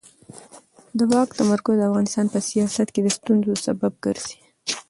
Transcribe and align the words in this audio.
د 0.97 0.99
واک 1.11 1.29
تمرکز 1.39 1.75
د 1.77 1.81
افغانستان 1.89 2.25
په 2.33 2.39
سیاست 2.49 2.87
کې 2.93 3.01
د 3.03 3.07
ستونزو 3.17 3.53
سبب 3.65 3.93
ګرځي 4.05 4.37